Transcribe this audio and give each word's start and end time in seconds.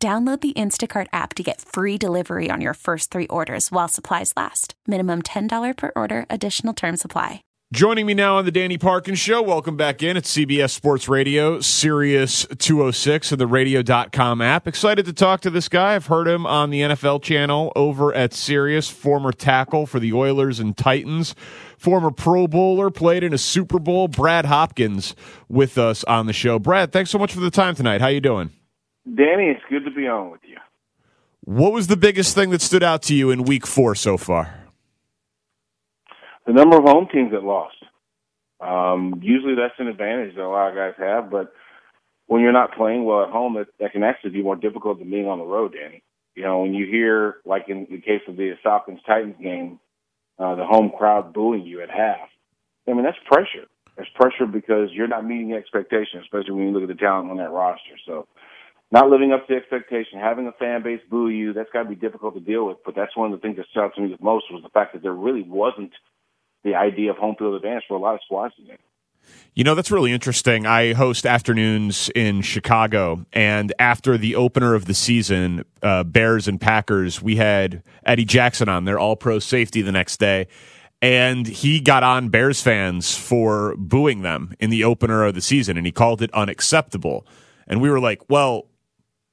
Download 0.00 0.40
the 0.40 0.52
Instacart 0.52 1.08
app 1.12 1.34
to 1.34 1.42
get 1.42 1.60
free 1.60 1.98
delivery 1.98 2.50
on 2.52 2.60
your 2.60 2.74
first 2.74 3.10
three 3.10 3.26
orders 3.26 3.72
while 3.72 3.88
supplies 3.88 4.32
last. 4.36 4.74
Minimum 4.86 5.22
$10 5.22 5.76
per 5.76 5.90
order, 5.96 6.24
additional 6.30 6.72
term 6.72 6.96
supply. 6.96 7.42
Joining 7.70 8.06
me 8.06 8.14
now 8.14 8.38
on 8.38 8.44
the 8.44 8.52
Danny 8.52 8.78
Parkins 8.78 9.18
Show, 9.18 9.42
welcome 9.42 9.76
back 9.76 10.00
in. 10.00 10.16
It's 10.16 10.34
CBS 10.34 10.70
Sports 10.70 11.08
Radio, 11.08 11.60
Sirius 11.60 12.46
206 12.58 13.32
and 13.32 13.40
the 13.40 13.48
radio.com 13.48 14.40
app. 14.40 14.68
Excited 14.68 15.04
to 15.04 15.12
talk 15.12 15.40
to 15.40 15.50
this 15.50 15.68
guy. 15.68 15.96
I've 15.96 16.06
heard 16.06 16.28
him 16.28 16.46
on 16.46 16.70
the 16.70 16.80
NFL 16.80 17.20
channel 17.22 17.72
over 17.74 18.14
at 18.14 18.32
Sirius, 18.32 18.88
former 18.88 19.32
tackle 19.32 19.84
for 19.84 19.98
the 19.98 20.12
Oilers 20.12 20.60
and 20.60 20.76
Titans, 20.76 21.34
former 21.76 22.12
Pro 22.12 22.46
Bowler, 22.46 22.88
played 22.88 23.24
in 23.24 23.34
a 23.34 23.38
Super 23.38 23.80
Bowl. 23.80 24.06
Brad 24.06 24.46
Hopkins 24.46 25.16
with 25.48 25.76
us 25.76 26.04
on 26.04 26.26
the 26.26 26.32
show. 26.32 26.60
Brad, 26.60 26.92
thanks 26.92 27.10
so 27.10 27.18
much 27.18 27.34
for 27.34 27.40
the 27.40 27.50
time 27.50 27.74
tonight. 27.74 28.00
How 28.00 28.06
you 28.06 28.20
doing? 28.20 28.50
Danny, 29.14 29.48
it's 29.48 29.62
good 29.70 29.84
to 29.84 29.90
be 29.90 30.06
on 30.06 30.30
with 30.30 30.40
you. 30.44 30.56
What 31.44 31.72
was 31.72 31.86
the 31.86 31.96
biggest 31.96 32.34
thing 32.34 32.50
that 32.50 32.60
stood 32.60 32.82
out 32.82 33.02
to 33.04 33.14
you 33.14 33.30
in 33.30 33.44
week 33.44 33.66
four 33.66 33.94
so 33.94 34.16
far? 34.18 34.66
The 36.46 36.52
number 36.52 36.76
of 36.76 36.84
home 36.84 37.08
teams 37.12 37.32
that 37.32 37.42
lost. 37.42 37.76
Um, 38.60 39.20
usually 39.22 39.54
that's 39.54 39.78
an 39.78 39.86
advantage 39.86 40.34
that 40.34 40.42
a 40.42 40.48
lot 40.48 40.70
of 40.70 40.74
guys 40.74 40.94
have, 40.98 41.30
but 41.30 41.52
when 42.26 42.42
you're 42.42 42.52
not 42.52 42.74
playing 42.74 43.04
well 43.04 43.22
at 43.22 43.30
home, 43.30 43.54
that, 43.54 43.68
that 43.80 43.92
can 43.92 44.02
actually 44.02 44.30
be 44.30 44.42
more 44.42 44.56
difficult 44.56 44.98
than 44.98 45.10
being 45.10 45.26
on 45.26 45.38
the 45.38 45.44
road, 45.44 45.74
Danny. 45.74 46.02
You 46.34 46.42
know, 46.42 46.60
when 46.62 46.74
you 46.74 46.86
hear, 46.86 47.36
like 47.44 47.68
in 47.68 47.86
the 47.90 48.00
case 48.00 48.22
of 48.28 48.36
the 48.36 48.52
Falcons 48.62 49.00
Titans 49.06 49.36
game, 49.42 49.80
uh, 50.38 50.54
the 50.54 50.64
home 50.64 50.92
crowd 50.96 51.32
booing 51.32 51.64
you 51.66 51.82
at 51.82 51.90
half, 51.90 52.28
I 52.86 52.92
mean, 52.92 53.04
that's 53.04 53.18
pressure. 53.26 53.66
That's 53.96 54.08
pressure 54.14 54.46
because 54.46 54.90
you're 54.92 55.08
not 55.08 55.24
meeting 55.24 55.52
expectations, 55.52 56.22
especially 56.24 56.52
when 56.52 56.66
you 56.68 56.72
look 56.72 56.82
at 56.82 56.88
the 56.88 56.94
talent 56.94 57.30
on 57.30 57.38
that 57.38 57.50
roster. 57.50 57.96
So 58.06 58.26
not 58.90 59.10
living 59.10 59.32
up 59.32 59.46
to 59.46 59.54
expectation, 59.54 60.18
having 60.18 60.46
a 60.46 60.52
fan 60.52 60.82
base 60.82 61.00
boo 61.10 61.28
you, 61.28 61.52
that's 61.52 61.70
got 61.72 61.82
to 61.82 61.88
be 61.88 61.94
difficult 61.94 62.34
to 62.34 62.40
deal 62.40 62.66
with. 62.66 62.78
But 62.84 62.94
that's 62.94 63.16
one 63.16 63.32
of 63.32 63.38
the 63.38 63.42
things 63.42 63.56
that 63.56 63.66
stood 63.70 63.80
out 63.80 63.94
to 63.94 64.00
me 64.00 64.08
the 64.08 64.24
most 64.24 64.46
was 64.50 64.62
the 64.62 64.70
fact 64.70 64.94
that 64.94 65.02
there 65.02 65.12
really 65.12 65.42
wasn't 65.42 65.92
the 66.64 66.74
idea 66.74 67.10
of 67.10 67.16
home 67.16 67.36
field 67.38 67.54
advantage 67.54 67.84
for 67.86 67.96
a 67.96 68.00
lot 68.00 68.14
of 68.14 68.20
squads 68.24 68.54
today. 68.56 68.78
You 69.54 69.64
know, 69.64 69.74
that's 69.74 69.90
really 69.90 70.12
interesting. 70.12 70.64
I 70.64 70.94
host 70.94 71.26
afternoons 71.26 72.10
in 72.14 72.40
Chicago, 72.42 73.26
and 73.32 73.72
after 73.78 74.16
the 74.16 74.36
opener 74.36 74.74
of 74.74 74.86
the 74.86 74.94
season, 74.94 75.64
uh, 75.82 76.04
Bears 76.04 76.48
and 76.48 76.60
Packers, 76.60 77.20
we 77.20 77.36
had 77.36 77.82
Eddie 78.06 78.24
Jackson 78.24 78.68
on. 78.68 78.84
They're 78.84 78.98
all 78.98 79.16
pro 79.16 79.38
safety 79.38 79.82
the 79.82 79.92
next 79.92 80.18
day. 80.18 80.46
And 81.02 81.46
he 81.46 81.80
got 81.80 82.02
on 82.02 82.28
Bears 82.28 82.60
fans 82.62 83.16
for 83.16 83.76
booing 83.76 84.22
them 84.22 84.54
in 84.58 84.70
the 84.70 84.82
opener 84.82 85.24
of 85.24 85.34
the 85.34 85.40
season, 85.40 85.76
and 85.76 85.86
he 85.86 85.92
called 85.92 86.22
it 86.22 86.32
unacceptable. 86.32 87.26
And 87.66 87.80
we 87.80 87.90
were 87.90 88.00
like, 88.00 88.22
well, 88.28 88.66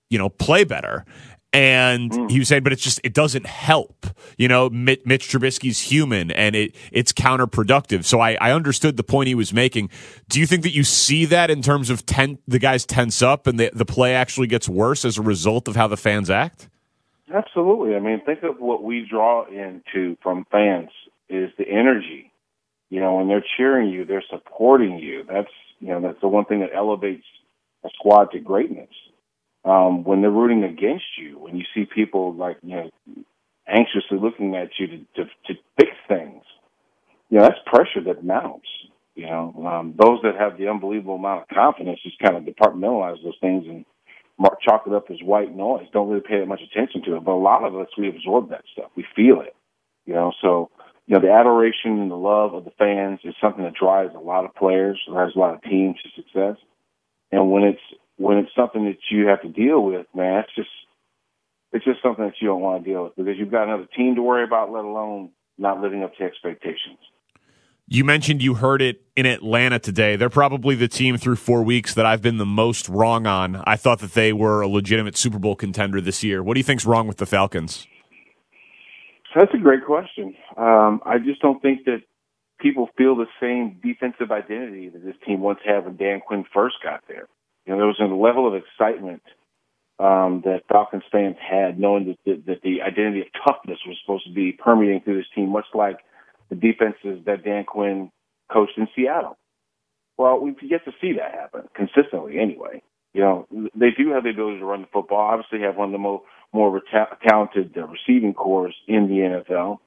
you 0.09 0.17
know, 0.17 0.29
play 0.29 0.63
better. 0.63 1.05
And 1.53 2.11
mm. 2.11 2.29
he 2.29 2.39
was 2.39 2.49
saying, 2.49 2.63
but 2.63 2.73
it's 2.73 2.83
just 2.83 2.99
it 3.05 3.13
doesn't 3.13 3.45
help. 3.45 4.07
You 4.37 4.49
know, 4.49 4.69
Mitch, 4.69 4.99
Mitch 5.05 5.29
Trubisky's 5.29 5.79
human, 5.79 6.29
and 6.31 6.53
it 6.53 6.75
it's 6.91 7.13
counterproductive. 7.13 8.03
So 8.03 8.19
I, 8.19 8.33
I 8.41 8.51
understood 8.51 8.97
the 8.97 9.03
point 9.03 9.29
he 9.29 9.35
was 9.35 9.53
making. 9.53 9.89
Do 10.27 10.41
you 10.41 10.47
think 10.47 10.63
that 10.63 10.73
you 10.73 10.83
see 10.83 11.23
that 11.25 11.49
in 11.49 11.61
terms 11.61 11.89
of 11.89 12.05
ten, 12.05 12.39
the 12.45 12.59
guys 12.59 12.85
tense 12.85 13.21
up 13.21 13.47
and 13.47 13.57
the 13.57 13.71
the 13.73 13.85
play 13.85 14.15
actually 14.15 14.47
gets 14.47 14.67
worse 14.67 15.05
as 15.05 15.17
a 15.17 15.21
result 15.21 15.69
of 15.69 15.77
how 15.77 15.87
the 15.87 15.95
fans 15.95 16.29
act? 16.29 16.67
Absolutely. 17.33 17.95
I 17.95 17.99
mean, 18.01 18.21
think 18.25 18.43
of 18.43 18.59
what 18.59 18.83
we 18.83 19.07
draw 19.09 19.45
into 19.45 20.17
from 20.21 20.45
fans 20.51 20.89
is 21.29 21.51
the 21.57 21.69
energy. 21.69 22.33
You 22.89 22.99
know, 22.99 23.15
when 23.15 23.29
they're 23.29 23.45
cheering 23.55 23.89
you, 23.89 24.03
they're 24.03 24.25
supporting 24.29 24.99
you. 24.99 25.23
That's 25.23 25.47
you 25.79 25.87
know 25.87 26.01
that's 26.01 26.19
the 26.19 26.27
one 26.27 26.43
thing 26.43 26.59
that 26.59 26.75
elevates 26.75 27.23
a 27.85 27.89
squad 27.97 28.31
to 28.31 28.39
greatness 28.39 28.89
um, 29.65 30.03
when 30.03 30.21
they're 30.21 30.31
rooting 30.31 30.63
against 30.63 31.05
you, 31.17 31.39
when 31.39 31.57
you 31.57 31.65
see 31.73 31.85
people 31.85 32.33
like 32.33 32.57
you 32.63 32.75
know 32.75 32.91
anxiously 33.67 34.19
looking 34.19 34.55
at 34.55 34.69
you 34.79 34.87
to 34.87 34.97
to, 35.15 35.23
to 35.47 35.53
fix 35.77 35.91
things, 36.07 36.43
you 37.29 37.39
know 37.39 37.43
that's 37.43 37.59
pressure 37.65 38.03
that 38.05 38.23
mounts. 38.23 38.67
You 39.15 39.27
know, 39.27 39.65
um, 39.65 39.95
those 39.97 40.19
that 40.23 40.35
have 40.37 40.57
the 40.57 40.67
unbelievable 40.67 41.15
amount 41.15 41.43
of 41.43 41.47
confidence 41.47 41.99
just 42.03 42.19
kind 42.19 42.35
of 42.35 42.43
departmentalize 42.43 43.23
those 43.23 43.37
things 43.39 43.65
and 43.65 43.85
mark, 44.37 44.59
chalk 44.61 44.83
it 44.85 44.93
up 44.93 45.05
as 45.09 45.17
white 45.23 45.55
noise. 45.55 45.87
Don't 45.93 46.09
really 46.09 46.21
pay 46.21 46.39
that 46.39 46.47
much 46.47 46.59
attention 46.61 47.01
to 47.03 47.15
it. 47.15 47.23
But 47.23 47.31
a 47.31 47.39
lot 47.39 47.63
of 47.63 47.75
us, 47.75 47.87
we 47.97 48.09
absorb 48.09 48.49
that 48.49 48.65
stuff. 48.73 48.91
We 48.95 49.05
feel 49.15 49.41
it. 49.41 49.55
You 50.05 50.13
know, 50.13 50.33
so 50.41 50.69
you 51.07 51.15
know 51.15 51.21
the 51.21 51.31
adoration 51.31 51.99
and 51.99 52.11
the 52.11 52.15
love 52.15 52.53
of 52.53 52.65
the 52.65 52.71
fans 52.77 53.19
is 53.23 53.33
something 53.41 53.63
that 53.63 53.73
drives 53.73 54.13
a 54.15 54.19
lot 54.19 54.45
of 54.45 54.53
players, 54.53 54.99
drives 55.09 55.35
a 55.35 55.39
lot 55.39 55.55
of 55.55 55.63
teams 55.63 55.95
to 56.03 56.21
success. 56.21 56.57
And 57.31 57.51
when 57.51 57.63
it's 57.63 57.81
when 58.17 58.37
it's 58.37 58.51
something 58.55 58.85
that 58.85 58.97
you 59.11 59.27
have 59.27 59.41
to 59.41 59.49
deal 59.49 59.83
with, 59.83 60.07
man, 60.15 60.39
it's 60.39 60.55
just 60.55 60.69
it's 61.71 61.83
just 61.83 62.01
something 62.01 62.23
that 62.23 62.35
you 62.39 62.47
don't 62.47 62.61
want 62.61 62.83
to 62.83 62.89
deal 62.89 63.03
with 63.03 63.15
because 63.15 63.37
you've 63.37 63.51
got 63.51 63.63
another 63.63 63.87
team 63.97 64.15
to 64.15 64.21
worry 64.21 64.43
about, 64.43 64.71
let 64.71 64.85
alone 64.85 65.31
not 65.57 65.81
living 65.81 66.03
up 66.03 66.15
to 66.15 66.23
expectations. 66.23 66.99
You 67.87 68.03
mentioned 68.03 68.41
you 68.41 68.55
heard 68.55 68.81
it 68.81 69.03
in 69.15 69.25
Atlanta 69.27 69.77
today. 69.77 70.15
They're 70.15 70.29
probably 70.29 70.73
the 70.73 70.87
team 70.87 71.17
through 71.17 71.35
four 71.35 71.61
weeks 71.61 71.93
that 71.93 72.05
I've 72.05 72.21
been 72.21 72.37
the 72.37 72.45
most 72.45 72.89
wrong 72.89 73.27
on. 73.27 73.61
I 73.67 73.75
thought 73.75 73.99
that 73.99 74.13
they 74.13 74.33
were 74.33 74.61
a 74.61 74.67
legitimate 74.67 75.15
Super 75.15 75.37
Bowl 75.37 75.55
contender 75.55 76.01
this 76.01 76.23
year. 76.23 76.41
What 76.41 76.55
do 76.55 76.59
you 76.59 76.63
think's 76.63 76.85
wrong 76.85 77.07
with 77.07 77.17
the 77.17 77.27
Falcons? 77.27 77.85
That's 79.35 79.53
a 79.53 79.57
great 79.57 79.85
question. 79.85 80.33
Um, 80.57 81.01
I 81.05 81.19
just 81.19 81.41
don't 81.41 81.61
think 81.61 81.85
that 81.85 82.01
people 82.59 82.89
feel 82.97 83.15
the 83.15 83.27
same 83.39 83.79
defensive 83.83 84.31
identity 84.31 84.89
that 84.89 85.03
this 85.03 85.15
team 85.27 85.41
once 85.41 85.59
had 85.63 85.85
when 85.85 85.97
Dan 85.97 86.21
Quinn 86.25 86.45
first 86.53 86.77
got 86.81 87.03
there. 87.07 87.27
You 87.65 87.73
know, 87.73 87.79
there 87.79 87.87
was 87.87 87.99
a 87.99 88.05
level 88.05 88.47
of 88.47 88.53
excitement 88.53 89.23
um, 89.99 90.41
that 90.45 90.63
Falcons 90.69 91.03
fans 91.11 91.37
had, 91.39 91.79
knowing 91.79 92.07
that 92.07 92.17
the, 92.25 92.43
that 92.47 92.61
the 92.61 92.81
identity 92.81 93.21
of 93.21 93.27
toughness 93.45 93.79
was 93.87 93.97
supposed 94.03 94.25
to 94.25 94.33
be 94.33 94.51
permeating 94.51 95.01
through 95.01 95.17
this 95.17 95.29
team, 95.33 95.51
much 95.51 95.65
like 95.73 95.97
the 96.49 96.55
defenses 96.55 97.23
that 97.25 97.43
Dan 97.43 97.63
Quinn 97.63 98.11
coached 98.51 98.77
in 98.77 98.87
Seattle. 98.95 99.37
Well, 100.17 100.39
we've 100.39 100.55
yet 100.61 100.85
to 100.85 100.91
see 101.01 101.13
that 101.13 101.31
happen 101.31 101.63
consistently, 101.75 102.39
anyway. 102.39 102.81
You 103.13 103.21
know, 103.21 103.47
they 103.73 103.91
do 103.97 104.11
have 104.11 104.23
the 104.23 104.29
ability 104.29 104.59
to 104.59 104.65
run 104.65 104.81
the 104.81 104.87
football. 104.91 105.19
Obviously, 105.19 105.61
have 105.61 105.77
one 105.77 105.87
of 105.87 105.91
the 105.93 105.97
more 105.97 106.21
more 106.53 106.81
talented 107.27 107.73
uh, 107.77 107.87
receiving 107.87 108.33
corps 108.33 108.73
in 108.87 109.07
the 109.07 109.43
NFL. 109.55 109.79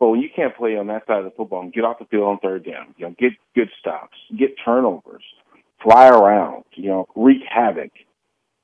But 0.00 0.08
when 0.08 0.20
you 0.20 0.28
can't 0.34 0.56
play 0.56 0.76
on 0.76 0.86
that 0.88 1.06
side 1.06 1.18
of 1.18 1.24
the 1.24 1.30
football 1.36 1.62
and 1.62 1.72
get 1.72 1.84
off 1.84 1.98
the 1.98 2.04
field 2.06 2.24
on 2.24 2.38
third 2.38 2.64
down, 2.64 2.94
you 2.96 3.06
know, 3.06 3.14
get 3.18 3.32
good 3.54 3.68
stops, 3.78 4.16
get 4.38 4.50
turnovers, 4.64 5.24
fly 5.82 6.08
around, 6.08 6.64
you 6.74 6.88
know, 6.88 7.06
wreak 7.14 7.42
havoc, 7.48 7.90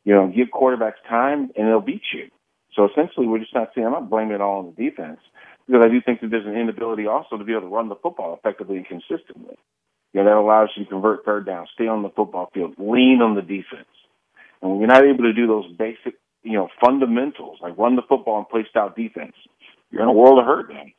you 0.04 0.14
know, 0.14 0.28
give 0.34 0.48
quarterbacks 0.48 1.02
time 1.08 1.50
and 1.56 1.68
they'll 1.68 1.80
beat 1.80 2.02
you. 2.12 2.28
So 2.74 2.88
essentially, 2.88 3.26
we're 3.26 3.38
just 3.38 3.54
not 3.54 3.70
seeing. 3.74 3.86
I'm 3.86 3.92
not 3.92 4.10
blaming 4.10 4.34
it 4.34 4.40
all 4.40 4.58
on 4.58 4.74
the 4.74 4.90
defense 4.90 5.20
because 5.66 5.82
I 5.84 5.88
do 5.88 6.00
think 6.04 6.20
that 6.20 6.30
there's 6.30 6.46
an 6.46 6.56
inability 6.56 7.06
also 7.06 7.36
to 7.36 7.44
be 7.44 7.52
able 7.52 7.62
to 7.62 7.74
run 7.74 7.88
the 7.88 7.96
football 7.96 8.34
effectively 8.34 8.76
and 8.76 8.86
consistently. 8.86 9.56
You 10.12 10.22
know, 10.22 10.24
that 10.24 10.36
allows 10.36 10.70
you 10.76 10.84
to 10.84 10.90
convert 10.90 11.24
third 11.24 11.46
down, 11.46 11.66
stay 11.74 11.86
on 11.86 12.02
the 12.02 12.10
football 12.10 12.50
field, 12.52 12.74
lean 12.78 13.20
on 13.22 13.34
the 13.34 13.42
defense. 13.42 13.88
And 14.60 14.70
when 14.70 14.80
you're 14.80 14.88
not 14.88 15.04
able 15.04 15.24
to 15.24 15.32
do 15.32 15.46
those 15.46 15.70
basic, 15.76 16.14
you 16.42 16.52
know, 16.52 16.68
fundamentals 16.84 17.58
like 17.60 17.78
run 17.78 17.96
the 17.96 18.02
football 18.08 18.38
and 18.38 18.48
play 18.48 18.66
style 18.68 18.92
defense, 18.96 19.34
you're 19.90 20.02
in 20.02 20.08
a 20.08 20.12
world 20.12 20.38
of 20.38 20.44
hurt, 20.44 20.68
man. 20.68 20.92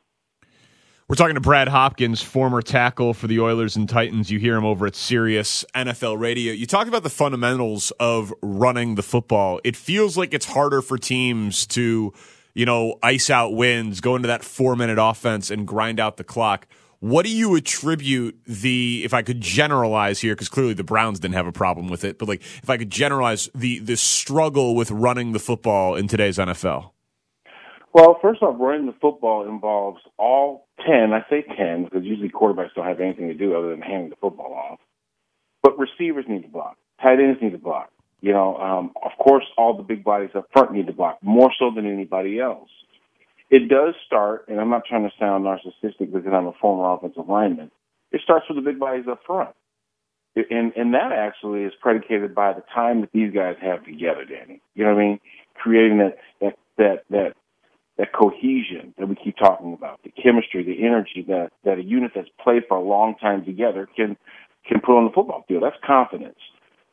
We're 1.08 1.14
talking 1.14 1.36
to 1.36 1.40
Brad 1.40 1.68
Hopkins, 1.68 2.20
former 2.20 2.60
tackle 2.60 3.14
for 3.14 3.28
the 3.28 3.38
Oilers 3.38 3.76
and 3.76 3.88
Titans. 3.88 4.28
You 4.28 4.40
hear 4.40 4.56
him 4.56 4.64
over 4.64 4.88
at 4.88 4.96
Sirius 4.96 5.64
NFL 5.72 6.18
Radio. 6.18 6.52
You 6.52 6.66
talk 6.66 6.88
about 6.88 7.04
the 7.04 7.10
fundamentals 7.10 7.92
of 8.00 8.34
running 8.42 8.96
the 8.96 9.04
football. 9.04 9.60
It 9.62 9.76
feels 9.76 10.18
like 10.18 10.34
it's 10.34 10.46
harder 10.46 10.82
for 10.82 10.98
teams 10.98 11.64
to, 11.68 12.12
you 12.54 12.66
know, 12.66 12.98
ice 13.04 13.30
out 13.30 13.54
wins, 13.54 14.00
go 14.00 14.16
into 14.16 14.26
that 14.26 14.42
four 14.42 14.74
minute 14.74 14.98
offense 15.00 15.48
and 15.48 15.64
grind 15.64 16.00
out 16.00 16.16
the 16.16 16.24
clock. 16.24 16.66
What 16.98 17.24
do 17.24 17.30
you 17.30 17.54
attribute 17.54 18.40
the, 18.44 19.02
if 19.04 19.14
I 19.14 19.22
could 19.22 19.40
generalize 19.40 20.18
here, 20.18 20.34
because 20.34 20.48
clearly 20.48 20.74
the 20.74 20.82
Browns 20.82 21.20
didn't 21.20 21.34
have 21.34 21.46
a 21.46 21.52
problem 21.52 21.86
with 21.86 22.02
it, 22.02 22.18
but 22.18 22.26
like 22.26 22.40
if 22.40 22.68
I 22.68 22.78
could 22.78 22.90
generalize 22.90 23.48
the 23.54 23.78
the 23.78 23.96
struggle 23.96 24.74
with 24.74 24.90
running 24.90 25.30
the 25.30 25.38
football 25.38 25.94
in 25.94 26.08
today's 26.08 26.38
NFL? 26.38 26.90
Well, 27.96 28.18
first 28.20 28.42
off, 28.42 28.56
running 28.60 28.84
the 28.84 28.94
football 29.00 29.48
involves 29.48 30.02
all 30.18 30.66
10, 30.86 31.14
I 31.14 31.24
say 31.30 31.42
10 31.56 31.84
because 31.84 32.04
usually 32.04 32.28
quarterbacks 32.28 32.74
don't 32.76 32.84
have 32.84 33.00
anything 33.00 33.28
to 33.28 33.34
do 33.34 33.56
other 33.56 33.70
than 33.70 33.80
handing 33.80 34.10
the 34.10 34.16
football 34.16 34.52
off. 34.52 34.80
But 35.62 35.78
receivers 35.78 36.26
need 36.28 36.42
to 36.42 36.48
block. 36.48 36.76
Tight 37.00 37.20
ends 37.20 37.40
need 37.40 37.52
to 37.52 37.58
block. 37.58 37.90
You 38.20 38.34
know, 38.34 38.58
um, 38.58 38.92
of 39.02 39.12
course, 39.18 39.44
all 39.56 39.78
the 39.78 39.82
big 39.82 40.04
bodies 40.04 40.28
up 40.34 40.46
front 40.52 40.72
need 40.72 40.88
to 40.88 40.92
block 40.92 41.20
more 41.22 41.50
so 41.58 41.70
than 41.74 41.86
anybody 41.86 42.38
else. 42.38 42.68
It 43.48 43.70
does 43.70 43.94
start, 44.06 44.44
and 44.48 44.60
I'm 44.60 44.68
not 44.68 44.82
trying 44.86 45.04
to 45.04 45.12
sound 45.18 45.46
narcissistic 45.46 46.12
because 46.12 46.30
I'm 46.30 46.48
a 46.48 46.52
former 46.60 46.92
offensive 46.92 47.30
lineman. 47.30 47.70
It 48.12 48.20
starts 48.22 48.44
with 48.50 48.62
the 48.62 48.70
big 48.70 48.78
bodies 48.78 49.06
up 49.10 49.20
front. 49.26 49.56
And, 50.36 50.74
and 50.76 50.92
that 50.92 51.12
actually 51.12 51.62
is 51.62 51.72
predicated 51.80 52.34
by 52.34 52.52
the 52.52 52.62
time 52.74 53.00
that 53.00 53.12
these 53.14 53.32
guys 53.32 53.56
have 53.62 53.86
together, 53.86 54.26
Danny. 54.26 54.60
You 54.74 54.84
know 54.84 54.94
what 54.94 55.00
I 55.00 55.06
mean? 55.06 55.20
Creating 55.54 55.96
that, 55.96 56.18
that, 56.42 56.58
that, 56.76 57.04
that, 57.08 57.32
that 57.98 58.12
cohesion 58.12 58.94
that 58.98 59.08
we 59.08 59.14
keep 59.14 59.36
talking 59.36 59.72
about, 59.72 60.00
the 60.02 60.10
chemistry, 60.10 60.62
the 60.62 60.84
energy 60.84 61.24
that, 61.28 61.50
that 61.64 61.78
a 61.78 61.82
unit 61.82 62.12
that's 62.14 62.28
played 62.42 62.62
for 62.68 62.76
a 62.76 62.82
long 62.82 63.14
time 63.16 63.44
together 63.44 63.88
can, 63.96 64.16
can 64.66 64.80
put 64.80 64.98
on 64.98 65.04
the 65.04 65.10
football 65.12 65.44
field. 65.48 65.62
That's 65.62 65.76
confidence. 65.84 66.38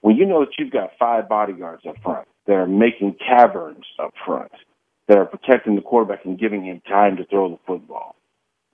When 0.01 0.15
you 0.15 0.25
know 0.25 0.41
that 0.41 0.53
you've 0.57 0.71
got 0.71 0.91
five 0.99 1.27
bodyguards 1.27 1.83
up 1.87 1.95
front 2.03 2.27
that 2.47 2.53
are 2.53 2.67
making 2.67 3.15
caverns 3.25 3.85
up 3.99 4.13
front, 4.25 4.51
that 5.07 5.17
are 5.17 5.25
protecting 5.25 5.75
the 5.75 5.81
quarterback 5.81 6.25
and 6.25 6.39
giving 6.39 6.63
him 6.63 6.81
time 6.87 7.17
to 7.17 7.25
throw 7.25 7.49
the 7.49 7.59
football, 7.67 8.15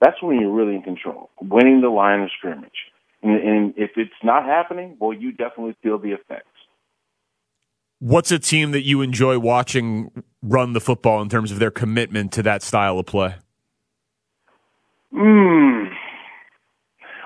that's 0.00 0.22
when 0.22 0.40
you're 0.40 0.52
really 0.52 0.76
in 0.76 0.82
control, 0.82 1.30
winning 1.40 1.80
the 1.80 1.88
line 1.88 2.20
of 2.20 2.30
scrimmage. 2.38 2.70
And, 3.22 3.36
and 3.36 3.74
if 3.76 3.90
it's 3.96 4.10
not 4.22 4.44
happening, 4.44 4.96
well, 4.98 5.12
you 5.12 5.32
definitely 5.32 5.76
feel 5.82 5.98
the 5.98 6.12
effects. 6.12 6.46
What's 8.00 8.32
a 8.32 8.38
team 8.38 8.70
that 8.70 8.82
you 8.82 9.02
enjoy 9.02 9.38
watching 9.38 10.10
run 10.42 10.72
the 10.72 10.80
football 10.80 11.20
in 11.20 11.28
terms 11.28 11.52
of 11.52 11.58
their 11.58 11.70
commitment 11.70 12.32
to 12.32 12.42
that 12.42 12.62
style 12.62 12.98
of 12.98 13.04
play? 13.04 13.34
Hmm. 15.12 15.84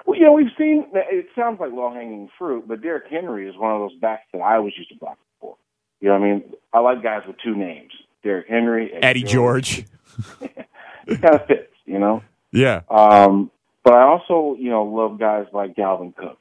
Well, 0.05 0.19
you 0.19 0.25
know, 0.25 0.33
we've 0.33 0.51
seen. 0.59 0.87
It 0.93 1.27
sounds 1.37 1.61
like 1.61 1.73
low 1.73 1.93
hanging 1.95 2.29
fruit, 2.37 2.67
but 2.67 2.83
Derrick 2.83 3.05
Henry 3.09 3.49
is 3.49 3.57
one 3.57 3.73
of 3.73 3.89
those 3.89 3.99
backs 4.01 4.25
that 4.33 4.41
I 4.41 4.59
was 4.59 4.73
used 4.77 4.91
to 4.91 4.97
block 4.97 5.19
for. 5.41 5.57
You 6.01 6.09
know, 6.09 6.19
what 6.19 6.27
I 6.27 6.33
mean, 6.33 6.53
I 6.73 6.81
like 6.81 7.03
guys 7.03 7.23
with 7.27 7.37
two 7.43 7.55
names: 7.55 7.93
Derrick 8.25 8.49
Henry, 8.49 8.93
Eddie, 8.93 9.07
Eddie 9.07 9.23
George. 9.23 9.77
George. 9.77 9.87
it 11.07 11.23
kind 11.23 11.35
of 11.37 11.47
fits, 11.47 11.73
you 11.87 11.99
know. 11.99 12.23
Yeah. 12.53 12.83
Um, 12.91 13.51
but 13.85 13.95
I 13.95 14.03
also, 14.03 14.57
you 14.59 14.71
know, 14.71 14.85
love 14.85 15.19
guys 15.21 15.47
like 15.53 15.77
Dalvin 15.77 16.17
Cook. 16.17 16.39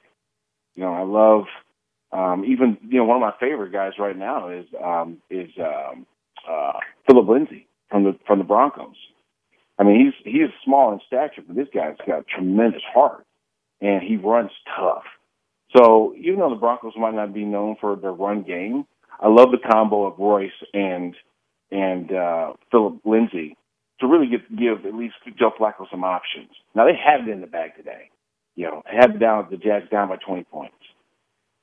You 0.75 0.83
know, 0.83 0.93
I 0.93 1.03
love 1.03 1.45
um, 2.13 2.45
even 2.45 2.77
you 2.87 2.99
know 2.99 3.05
one 3.05 3.17
of 3.17 3.21
my 3.21 3.33
favorite 3.39 3.71
guys 3.71 3.93
right 3.99 4.17
now 4.17 4.49
is 4.49 4.65
um, 4.83 5.17
is 5.29 5.49
um, 5.59 6.05
uh, 6.49 6.79
Phillip 7.07 7.27
Lindsay 7.27 7.67
from 7.89 8.03
the 8.03 8.17
from 8.25 8.39
the 8.39 8.45
Broncos. 8.45 8.95
I 9.79 9.83
mean, 9.83 10.05
he's 10.05 10.33
he 10.33 10.39
is 10.39 10.51
small 10.63 10.93
in 10.93 10.99
stature, 11.07 11.41
but 11.45 11.55
this 11.55 11.67
guy's 11.73 11.97
got 12.07 12.27
tremendous 12.27 12.83
heart 12.93 13.25
and 13.81 14.01
he 14.01 14.17
runs 14.17 14.51
tough. 14.75 15.03
So 15.75 16.13
even 16.17 16.39
though 16.39 16.49
the 16.49 16.55
Broncos 16.55 16.93
might 16.97 17.15
not 17.15 17.33
be 17.33 17.45
known 17.45 17.75
for 17.79 17.95
their 17.95 18.11
run 18.11 18.43
game, 18.43 18.85
I 19.19 19.27
love 19.27 19.49
the 19.51 19.69
combo 19.69 20.05
of 20.05 20.19
Royce 20.19 20.51
and 20.73 21.15
and 21.71 22.11
uh, 22.11 22.53
Phillip 22.71 23.01
Lindsay 23.05 23.57
to 23.99 24.07
really 24.07 24.27
give, 24.27 24.41
give 24.57 24.85
at 24.85 24.93
least 24.93 25.15
Joe 25.37 25.51
Flacco 25.59 25.89
some 25.89 26.03
options. 26.03 26.49
Now 26.75 26.85
they 26.85 26.93
had 26.93 27.27
it 27.27 27.31
in 27.31 27.41
the 27.41 27.47
bag 27.47 27.75
today. 27.75 28.09
You 28.55 28.65
know, 28.65 28.83
had 28.85 29.19
down 29.19 29.47
the 29.49 29.57
Jags 29.57 29.89
down 29.89 30.09
by 30.09 30.17
20 30.17 30.43
points, 30.43 30.75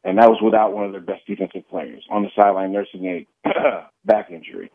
and 0.04 0.18
that 0.18 0.28
was 0.28 0.40
without 0.42 0.72
one 0.72 0.84
of 0.84 0.92
their 0.92 1.00
best 1.00 1.26
defensive 1.26 1.68
players 1.68 2.04
on 2.10 2.22
the 2.22 2.30
sideline 2.34 2.72
nursing 2.72 3.06
a 3.44 3.48
back 4.04 4.30
injury. 4.30 4.70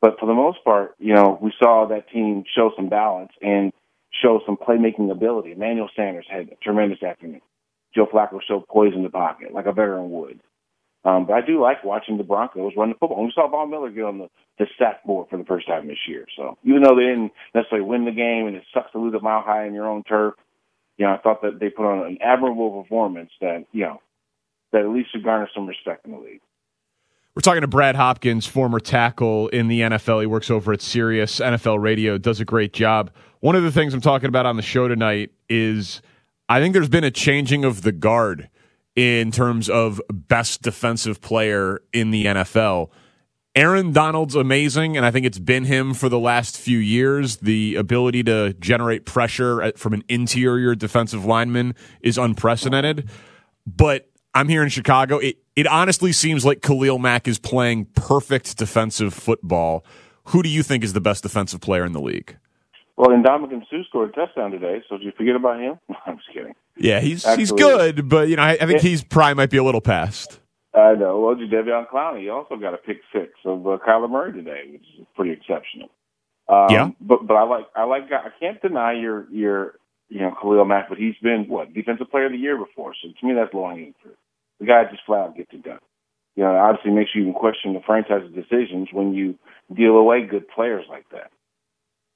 But 0.00 0.18
for 0.18 0.26
the 0.26 0.34
most 0.34 0.62
part, 0.64 0.94
you 0.98 1.14
know, 1.14 1.38
we 1.40 1.52
saw 1.58 1.86
that 1.88 2.10
team 2.10 2.44
show 2.56 2.72
some 2.76 2.88
balance 2.88 3.32
and 3.40 3.72
show 4.10 4.40
some 4.44 4.56
playmaking 4.56 5.10
ability. 5.10 5.52
Emmanuel 5.52 5.88
Sanders 5.94 6.26
had 6.28 6.48
a 6.48 6.56
tremendous 6.62 7.02
afternoon. 7.02 7.40
Joe 7.94 8.06
Flacco 8.12 8.40
showed 8.46 8.66
poise 8.68 8.94
in 8.94 9.02
the 9.02 9.10
pocket, 9.10 9.52
like 9.52 9.66
a 9.66 9.72
veteran 9.72 10.10
would. 10.10 10.40
Um, 11.04 11.26
but 11.26 11.34
I 11.34 11.40
do 11.40 11.60
like 11.60 11.82
watching 11.84 12.16
the 12.16 12.24
Broncos 12.24 12.72
run 12.76 12.90
the 12.90 12.94
football. 12.94 13.18
And 13.18 13.26
we 13.26 13.32
saw 13.34 13.48
Von 13.48 13.70
Miller 13.70 13.90
get 13.90 14.04
on 14.04 14.18
the, 14.18 14.28
the 14.58 14.66
sack 14.78 15.04
board 15.04 15.28
for 15.28 15.36
the 15.36 15.44
first 15.44 15.66
time 15.66 15.88
this 15.88 16.06
year. 16.06 16.26
So 16.36 16.58
even 16.64 16.82
though 16.82 16.94
they 16.94 17.06
didn't 17.06 17.32
necessarily 17.54 17.86
win 17.86 18.04
the 18.04 18.12
game 18.12 18.46
and 18.46 18.56
it 18.56 18.64
sucks 18.72 18.92
to 18.92 18.98
lose 18.98 19.14
a 19.14 19.20
mile 19.20 19.42
high 19.42 19.66
in 19.66 19.74
your 19.74 19.88
own 19.88 20.04
turf, 20.04 20.34
you 20.98 21.06
know, 21.06 21.12
I 21.12 21.18
thought 21.18 21.42
that 21.42 21.58
they 21.58 21.70
put 21.70 21.86
on 21.86 22.06
an 22.06 22.18
admirable 22.20 22.82
performance 22.82 23.30
that, 23.40 23.64
you 23.72 23.82
know, 23.82 24.00
that 24.72 24.82
at 24.82 24.88
least 24.88 25.12
should 25.12 25.24
garner 25.24 25.48
some 25.54 25.66
respect 25.66 26.06
in 26.06 26.12
the 26.12 26.18
league. 26.18 26.40
We're 27.34 27.40
talking 27.40 27.62
to 27.62 27.66
Brad 27.66 27.96
Hopkins, 27.96 28.46
former 28.46 28.78
tackle 28.78 29.48
in 29.48 29.68
the 29.68 29.80
NFL. 29.80 30.20
He 30.20 30.26
works 30.26 30.50
over 30.50 30.72
at 30.72 30.82
Sirius 30.82 31.40
NFL 31.40 31.80
Radio, 31.80 32.18
does 32.18 32.40
a 32.40 32.44
great 32.44 32.74
job. 32.74 33.10
One 33.40 33.56
of 33.56 33.62
the 33.62 33.72
things 33.72 33.94
I'm 33.94 34.02
talking 34.02 34.28
about 34.28 34.44
on 34.44 34.56
the 34.56 34.62
show 34.62 34.86
tonight 34.86 35.30
is 35.48 36.02
I 36.48 36.60
think 36.60 36.74
there's 36.74 36.90
been 36.90 37.04
a 37.04 37.10
changing 37.10 37.64
of 37.64 37.82
the 37.82 37.92
guard 37.92 38.50
in 38.94 39.30
terms 39.30 39.70
of 39.70 40.00
best 40.10 40.60
defensive 40.60 41.22
player 41.22 41.80
in 41.94 42.10
the 42.10 42.26
NFL. 42.26 42.90
Aaron 43.54 43.92
Donald's 43.92 44.34
amazing, 44.34 44.96
and 44.96 45.04
I 45.04 45.10
think 45.10 45.24
it's 45.24 45.38
been 45.38 45.64
him 45.64 45.94
for 45.94 46.08
the 46.08 46.18
last 46.18 46.58
few 46.58 46.78
years. 46.78 47.38
The 47.38 47.76
ability 47.76 48.22
to 48.24 48.54
generate 48.54 49.06
pressure 49.06 49.72
from 49.76 49.94
an 49.94 50.04
interior 50.08 50.74
defensive 50.74 51.24
lineman 51.24 51.74
is 52.02 52.18
unprecedented. 52.18 53.08
But 53.66 54.10
I'm 54.34 54.48
here 54.48 54.62
in 54.62 54.68
Chicago. 54.68 55.18
It 55.18 55.38
it 55.54 55.66
honestly 55.66 56.12
seems 56.12 56.44
like 56.44 56.62
Khalil 56.62 56.98
Mack 56.98 57.28
is 57.28 57.38
playing 57.38 57.86
perfect 57.94 58.56
defensive 58.56 59.12
football. 59.12 59.84
Who 60.26 60.42
do 60.42 60.48
you 60.48 60.62
think 60.62 60.84
is 60.84 60.92
the 60.92 61.00
best 61.00 61.22
defensive 61.22 61.60
player 61.60 61.84
in 61.84 61.92
the 61.92 62.00
league? 62.00 62.36
Well, 62.96 63.08
Ndamukong 63.08 63.62
Suh 63.70 63.82
scored 63.88 64.10
a 64.10 64.12
touchdown 64.12 64.50
today, 64.50 64.82
so 64.88 64.96
did 64.96 65.04
you 65.04 65.12
forget 65.16 65.34
about 65.34 65.60
him? 65.60 65.78
I'm 66.06 66.16
just 66.16 66.28
kidding. 66.32 66.54
Yeah, 66.76 67.00
he's 67.00 67.24
he's 67.34 67.52
good, 67.52 68.08
but 68.08 68.28
you 68.28 68.36
know, 68.36 68.42
I, 68.42 68.56
I 68.60 68.66
think 68.66 68.80
he's 68.80 69.02
probably 69.02 69.34
might 69.34 69.50
be 69.50 69.58
a 69.58 69.64
little 69.64 69.80
past. 69.80 70.40
I 70.74 70.94
know. 70.94 71.20
Well, 71.20 71.34
Jadeveon 71.34 71.88
Clowney 71.90 72.32
also 72.32 72.56
got 72.56 72.72
a 72.72 72.78
pick 72.78 73.00
six 73.12 73.32
of 73.44 73.66
uh, 73.66 73.76
Kyler 73.86 74.10
Murray 74.10 74.32
today, 74.32 74.62
which 74.72 74.84
is 74.98 75.06
pretty 75.14 75.32
exceptional. 75.32 75.90
Um, 76.48 76.66
yeah, 76.70 76.90
but 77.00 77.26
but 77.26 77.34
I 77.34 77.42
like 77.42 77.66
I 77.76 77.84
like 77.84 78.04
I 78.10 78.28
can't 78.40 78.60
deny 78.62 78.94
your 78.94 79.30
your 79.30 79.74
you 80.08 80.20
know 80.20 80.34
Khalil 80.40 80.64
Mack, 80.64 80.88
but 80.88 80.98
he's 80.98 81.16
been 81.22 81.44
what 81.48 81.74
defensive 81.74 82.10
player 82.10 82.26
of 82.26 82.32
the 82.32 82.38
year 82.38 82.56
before, 82.56 82.94
so 83.02 83.08
to 83.08 83.26
me 83.26 83.34
that's 83.34 83.52
low 83.52 83.68
hanging 83.68 83.94
fruit. 84.02 84.16
The 84.62 84.68
guy 84.68 84.84
just 84.88 85.02
flat 85.04 85.22
out 85.22 85.36
gets 85.36 85.52
it 85.52 85.64
done. 85.64 85.80
You 86.36 86.44
know, 86.44 86.54
obviously 86.54 86.92
makes 86.92 87.10
you 87.16 87.22
even 87.22 87.34
question 87.34 87.74
the 87.74 87.80
franchise's 87.84 88.32
decisions 88.32 88.88
when 88.92 89.12
you 89.12 89.36
deal 89.74 89.96
away 89.96 90.24
good 90.24 90.46
players 90.48 90.84
like 90.88 91.04
that. 91.10 91.32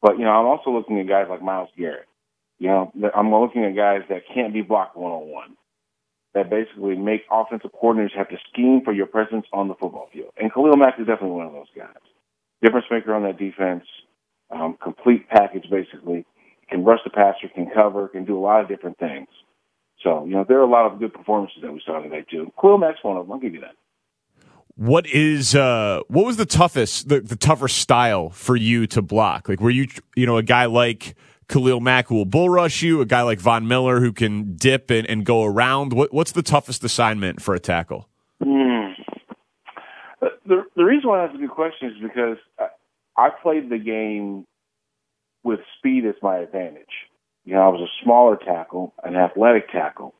But 0.00 0.16
you 0.16 0.24
know, 0.24 0.30
I'm 0.30 0.46
also 0.46 0.70
looking 0.70 1.00
at 1.00 1.08
guys 1.08 1.26
like 1.28 1.42
Myles 1.42 1.70
Garrett. 1.76 2.06
You 2.60 2.68
know, 2.68 2.92
I'm 3.16 3.34
looking 3.34 3.64
at 3.64 3.74
guys 3.74 4.02
that 4.10 4.22
can't 4.32 4.54
be 4.54 4.62
blocked 4.62 4.96
one 4.96 5.10
on 5.10 5.28
one. 5.28 5.56
That 6.34 6.48
basically 6.48 6.94
make 6.94 7.22
offensive 7.32 7.72
coordinators 7.72 8.16
have 8.16 8.28
to 8.28 8.36
scheme 8.52 8.82
for 8.84 8.92
your 8.92 9.06
presence 9.06 9.46
on 9.52 9.66
the 9.66 9.74
football 9.74 10.08
field. 10.12 10.30
And 10.36 10.52
Khalil 10.54 10.76
Mack 10.76 11.00
is 11.00 11.06
definitely 11.08 11.36
one 11.36 11.46
of 11.46 11.52
those 11.52 11.72
guys. 11.76 11.96
Difference 12.62 12.86
maker 12.92 13.12
on 13.12 13.24
that 13.24 13.38
defense, 13.38 13.84
um, 14.52 14.78
complete 14.80 15.28
package 15.28 15.68
basically. 15.68 16.24
Can 16.70 16.84
rush 16.84 17.00
the 17.02 17.10
passer, 17.10 17.48
can 17.52 17.70
cover, 17.74 18.06
can 18.06 18.24
do 18.24 18.38
a 18.38 18.40
lot 18.40 18.60
of 18.60 18.68
different 18.68 18.98
things. 18.98 19.28
So, 20.02 20.24
you 20.24 20.32
know, 20.32 20.44
there 20.46 20.58
are 20.58 20.62
a 20.62 20.70
lot 20.70 20.90
of 20.90 20.98
good 20.98 21.12
performances 21.12 21.58
that 21.62 21.72
we 21.72 21.80
saw 21.84 22.00
today 22.00 22.24
too. 22.30 22.52
Khalil 22.60 22.78
Mack's 22.78 23.02
one 23.02 23.16
of 23.16 23.26
them. 23.26 23.32
I'll 23.32 23.38
give 23.38 23.54
you 23.54 23.60
that. 23.60 23.74
What 24.76 25.06
is 25.06 25.54
uh 25.54 26.00
what 26.08 26.26
was 26.26 26.36
the 26.36 26.44
toughest 26.44 27.08
the, 27.08 27.20
the 27.20 27.36
tougher 27.36 27.68
style 27.68 28.28
for 28.30 28.56
you 28.56 28.86
to 28.88 29.00
block? 29.00 29.48
Like 29.48 29.60
were 29.60 29.70
you 29.70 29.88
you 30.14 30.26
know 30.26 30.36
a 30.36 30.42
guy 30.42 30.66
like 30.66 31.14
Khalil 31.48 31.80
Mack 31.80 32.08
who 32.08 32.16
will 32.16 32.26
bull 32.26 32.50
rush 32.50 32.82
you, 32.82 33.00
a 33.00 33.06
guy 33.06 33.22
like 33.22 33.40
Von 33.40 33.66
Miller 33.66 34.00
who 34.00 34.12
can 34.12 34.54
dip 34.54 34.90
and, 34.90 35.06
and 35.08 35.24
go 35.24 35.44
around? 35.44 35.94
What 35.94 36.12
what's 36.12 36.32
the 36.32 36.42
toughest 36.42 36.84
assignment 36.84 37.40
for 37.40 37.54
a 37.54 37.58
tackle? 37.58 38.08
Mm. 38.42 38.92
The 40.20 40.64
the 40.76 40.84
reason 40.84 41.08
why 41.08 41.24
that's 41.24 41.34
a 41.34 41.38
good 41.38 41.50
question 41.50 41.88
is 41.88 41.94
because 42.02 42.36
I, 42.58 42.66
I 43.16 43.30
played 43.30 43.70
the 43.70 43.78
game 43.78 44.46
with 45.42 45.60
speed 45.78 46.04
as 46.04 46.16
my 46.22 46.38
advantage. 46.38 47.05
You 47.46 47.54
know, 47.54 47.60
I 47.60 47.68
was 47.68 47.80
a 47.80 48.04
smaller 48.04 48.36
tackle, 48.36 48.92
an 49.04 49.16
athletic 49.16 49.70
tackle, 49.70 50.14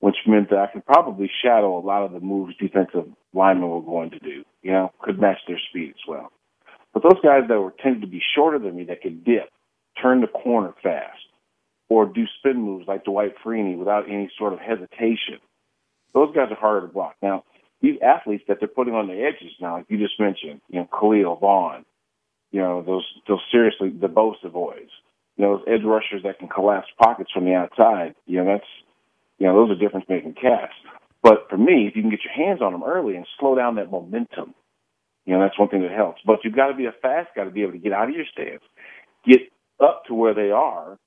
which 0.00 0.16
meant 0.26 0.50
that 0.50 0.58
I 0.58 0.66
could 0.66 0.84
probably 0.84 1.30
shadow 1.42 1.78
a 1.78 1.80
lot 1.80 2.02
of 2.02 2.12
the 2.12 2.20
moves 2.20 2.56
defensive 2.56 3.06
linemen 3.32 3.70
were 3.70 3.80
going 3.80 4.10
to 4.10 4.18
do. 4.18 4.44
You 4.62 4.72
know, 4.72 4.92
could 5.00 5.20
match 5.20 5.38
their 5.46 5.60
speed 5.70 5.90
as 5.90 6.08
well. 6.08 6.32
But 6.92 7.04
those 7.04 7.22
guys 7.22 7.44
that 7.48 7.60
were 7.60 7.74
tended 7.82 8.02
to 8.02 8.08
be 8.08 8.20
shorter 8.34 8.58
than 8.58 8.76
me 8.76 8.84
that 8.84 9.00
could 9.00 9.24
dip, 9.24 9.48
turn 10.02 10.22
the 10.22 10.26
corner 10.26 10.74
fast, 10.82 11.20
or 11.88 12.04
do 12.04 12.24
spin 12.38 12.60
moves 12.60 12.88
like 12.88 13.04
Dwight 13.04 13.34
Freeney 13.44 13.78
without 13.78 14.08
any 14.08 14.28
sort 14.36 14.52
of 14.52 14.58
hesitation, 14.58 15.38
those 16.14 16.34
guys 16.34 16.50
are 16.50 16.56
harder 16.56 16.86
to 16.86 16.92
block. 16.92 17.14
Now, 17.22 17.44
these 17.80 17.98
athletes 18.02 18.44
that 18.48 18.58
they're 18.58 18.68
putting 18.68 18.94
on 18.94 19.06
the 19.06 19.22
edges 19.22 19.52
now, 19.60 19.76
like 19.76 19.86
you 19.88 19.98
just 19.98 20.18
mentioned, 20.18 20.60
you 20.68 20.80
know, 20.80 20.88
Khalil 20.98 21.36
Von, 21.36 21.84
you 22.50 22.60
know, 22.60 22.82
those 22.82 23.04
those 23.28 23.42
seriously 23.52 23.90
the 23.90 24.08
Bosa 24.08 24.50
boys, 24.50 24.88
you 25.36 25.44
know, 25.44 25.58
those 25.58 25.66
edge 25.68 25.84
rushers 25.84 26.22
that 26.24 26.38
can 26.38 26.48
collapse 26.48 26.88
pockets 26.98 27.30
from 27.32 27.44
the 27.44 27.54
outside, 27.54 28.14
you 28.26 28.42
know, 28.42 28.52
that's 28.52 28.66
you 29.38 29.46
know, 29.46 29.54
those 29.54 29.76
are 29.76 29.78
difference 29.78 30.06
making 30.08 30.34
casts. 30.34 30.76
But 31.22 31.46
for 31.50 31.58
me, 31.58 31.86
if 31.86 31.96
you 31.96 32.02
can 32.02 32.10
get 32.10 32.20
your 32.24 32.32
hands 32.32 32.62
on 32.62 32.72
them 32.72 32.82
early 32.84 33.16
and 33.16 33.26
slow 33.38 33.54
down 33.54 33.74
that 33.74 33.90
momentum, 33.90 34.54
you 35.24 35.34
know, 35.34 35.40
that's 35.40 35.58
one 35.58 35.68
thing 35.68 35.82
that 35.82 35.90
helps. 35.90 36.22
But 36.24 36.38
you've 36.44 36.56
got 36.56 36.68
to 36.68 36.74
be 36.74 36.86
a 36.86 36.92
fast 37.02 37.30
guy 37.34 37.44
to 37.44 37.50
be 37.50 37.62
able 37.62 37.72
to 37.72 37.78
get 37.78 37.92
out 37.92 38.08
of 38.08 38.14
your 38.14 38.24
stance, 38.32 38.62
get 39.26 39.40
up 39.80 40.04
to 40.06 40.14
where 40.14 40.34
they 40.34 40.50
are, 40.50 40.98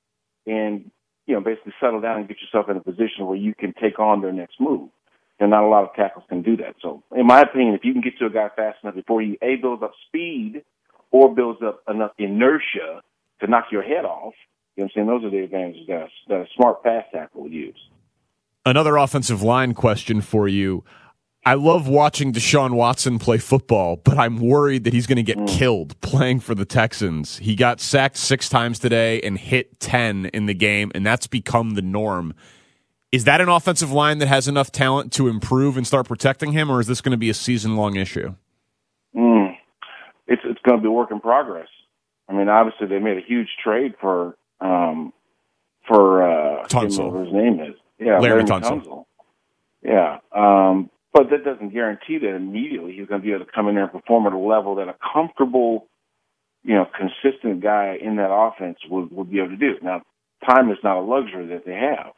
and, 0.46 0.90
you 1.26 1.34
know, 1.34 1.40
basically 1.40 1.72
settle 1.80 2.00
down 2.00 2.18
and 2.18 2.28
get 2.28 2.36
yourself 2.40 2.68
in 2.68 2.76
a 2.76 2.80
position 2.80 3.26
where 3.26 3.36
you 3.36 3.54
can 3.54 3.72
take 3.80 3.98
on 3.98 4.20
their 4.20 4.32
next 4.32 4.60
move. 4.60 4.90
and 5.40 5.50
not 5.50 5.64
a 5.64 5.68
lot 5.68 5.84
of 5.84 5.94
tackles 5.94 6.24
can 6.28 6.42
do 6.42 6.56
that. 6.58 6.74
So, 6.82 7.02
in 7.16 7.26
my 7.26 7.40
opinion, 7.40 7.74
if 7.74 7.80
you 7.82 7.92
can 7.92 8.02
get 8.02 8.18
to 8.18 8.26
a 8.26 8.30
guy 8.30 8.50
fast 8.54 8.78
enough 8.82 8.94
before 8.94 9.22
he 9.22 9.38
a 9.42 9.56
builds 9.56 9.82
up 9.82 9.92
speed 10.06 10.62
or 11.10 11.34
builds 11.34 11.62
up 11.62 11.82
enough 11.88 12.12
inertia 12.18 13.02
to 13.40 13.46
knock 13.46 13.66
your 13.70 13.82
head 13.82 14.04
off, 14.04 14.34
you 14.76 14.82
know 14.82 14.84
what 14.84 14.84
I'm 14.84 14.90
saying? 14.94 15.06
Those 15.06 15.24
are 15.24 15.30
the 15.30 15.44
advantages 15.44 15.86
that 15.88 16.02
a, 16.02 16.08
that 16.28 16.40
a 16.40 16.46
smart 16.56 16.82
pass 16.82 17.04
tackle 17.12 17.42
would 17.42 17.52
use. 17.52 17.78
Another 18.64 18.96
offensive 18.96 19.42
line 19.42 19.74
question 19.74 20.20
for 20.20 20.46
you. 20.46 20.84
I 21.44 21.54
love 21.54 21.88
watching 21.88 22.34
Deshaun 22.34 22.74
Watson 22.74 23.18
play 23.18 23.38
football, 23.38 23.96
but 23.96 24.18
I'm 24.18 24.38
worried 24.38 24.84
that 24.84 24.92
he's 24.92 25.06
going 25.06 25.16
to 25.16 25.22
get 25.22 25.38
mm. 25.38 25.48
killed 25.48 25.98
playing 26.02 26.40
for 26.40 26.54
the 26.54 26.66
Texans. 26.66 27.38
He 27.38 27.56
got 27.56 27.80
sacked 27.80 28.18
six 28.18 28.50
times 28.50 28.78
today 28.78 29.22
and 29.22 29.38
hit 29.38 29.80
10 29.80 30.26
in 30.26 30.44
the 30.44 30.52
game, 30.52 30.92
and 30.94 31.04
that's 31.04 31.26
become 31.26 31.70
the 31.70 31.82
norm. 31.82 32.34
Is 33.10 33.24
that 33.24 33.40
an 33.40 33.48
offensive 33.48 33.90
line 33.90 34.18
that 34.18 34.28
has 34.28 34.48
enough 34.48 34.70
talent 34.70 35.12
to 35.14 35.28
improve 35.28 35.78
and 35.78 35.86
start 35.86 36.06
protecting 36.06 36.52
him, 36.52 36.70
or 36.70 36.78
is 36.78 36.86
this 36.86 37.00
going 37.00 37.12
to 37.12 37.18
be 37.18 37.30
a 37.30 37.34
season 37.34 37.74
long 37.74 37.96
issue? 37.96 38.34
Mm. 39.16 39.56
It's 40.26 40.42
it's 40.44 40.60
going 40.62 40.78
to 40.78 40.82
be 40.82 40.88
a 40.88 40.92
work 40.92 41.10
in 41.10 41.20
progress. 41.20 41.68
I 42.30 42.32
mean, 42.32 42.48
obviously 42.48 42.86
they 42.86 42.98
made 42.98 43.18
a 43.18 43.26
huge 43.26 43.48
trade 43.62 43.94
for 44.00 44.36
um, 44.60 45.12
for 45.88 46.22
uh, 46.22 46.66
Tunsil. 46.68 47.24
his 47.24 47.32
name 47.32 47.60
is 47.60 47.74
yeah, 47.98 48.18
Larry, 48.18 48.42
Larry 48.42 48.44
Tunsil. 48.44 48.84
Tunsil. 48.84 49.04
Yeah, 49.82 50.18
um, 50.34 50.90
but 51.12 51.30
that 51.30 51.44
doesn't 51.44 51.72
guarantee 51.72 52.18
that 52.18 52.34
immediately 52.34 52.94
he's 52.96 53.06
going 53.06 53.20
to 53.20 53.26
be 53.26 53.32
able 53.32 53.44
to 53.44 53.50
come 53.50 53.68
in 53.68 53.74
there 53.74 53.84
and 53.84 53.92
perform 53.92 54.26
at 54.26 54.32
a 54.32 54.38
level 54.38 54.76
that 54.76 54.88
a 54.88 54.94
comfortable, 55.12 55.88
you 56.62 56.74
know, 56.74 56.86
consistent 56.96 57.62
guy 57.62 57.98
in 58.00 58.16
that 58.16 58.30
offense 58.30 58.78
would 58.88 59.10
would 59.10 59.30
be 59.30 59.38
able 59.38 59.50
to 59.50 59.56
do. 59.56 59.74
Now, 59.82 60.02
time 60.48 60.70
is 60.70 60.78
not 60.84 60.98
a 60.98 61.00
luxury 61.00 61.46
that 61.48 61.64
they 61.66 61.74
have. 61.74 62.12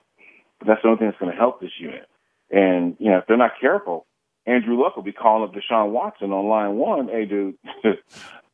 But 0.58 0.68
that's 0.68 0.82
the 0.82 0.88
only 0.88 0.98
thing 0.98 1.08
that's 1.08 1.18
going 1.18 1.32
to 1.32 1.38
help 1.38 1.60
this 1.60 1.72
unit. 1.80 2.06
And, 2.50 2.96
you 3.00 3.10
know, 3.10 3.18
if 3.18 3.26
they're 3.26 3.36
not 3.36 3.52
careful, 3.60 4.06
Andrew 4.46 4.80
Luck 4.80 4.96
will 4.96 5.02
be 5.02 5.12
calling 5.12 5.48
up 5.48 5.54
Deshaun 5.54 5.90
Watson 5.90 6.32
on 6.32 6.48
line 6.48 6.76
one. 6.76 7.08
Hey, 7.08 7.26
dude, 7.26 7.56
this 7.84 7.94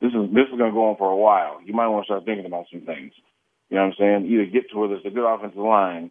is 0.02 0.35
this 0.35 0.49
is 0.52 0.59
going 0.59 0.71
to 0.71 0.76
go 0.76 0.90
on 0.90 0.97
for 0.97 1.11
a 1.11 1.16
while. 1.16 1.61
You 1.64 1.73
might 1.73 1.88
want 1.88 2.04
to 2.04 2.09
start 2.09 2.25
thinking 2.25 2.47
about 2.47 2.66
some 2.71 2.83
things. 2.83 3.12
You 3.71 3.76
know 3.76 3.85
what 3.85 3.95
I'm 4.00 4.23
saying? 4.25 4.33
Either 4.33 4.47
get 4.47 4.71
to 4.71 4.78
where 4.78 4.88
there's 4.88 5.04
a 5.07 5.11
good 5.11 5.28
offensive 5.28 5.59
line, 5.59 6.11